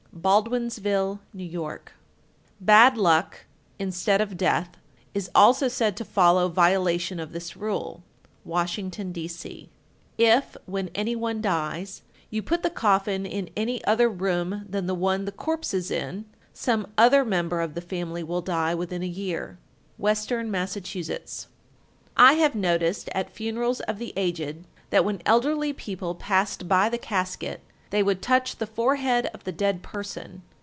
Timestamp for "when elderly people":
25.05-26.13